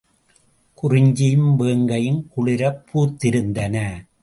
[0.73, 4.05] குறிஞ்சியும் வேங்கையும் குளிரப் பூத்திருந்தன.